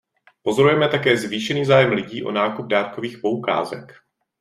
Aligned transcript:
Pozorujeme 0.41 0.89
také 0.89 1.17
zvýšený 1.17 1.65
zájem 1.65 1.91
lidí 1.91 2.23
o 2.23 2.31
nákup 2.31 2.67
dárkových 2.67 3.17
poukázek. 3.21 3.95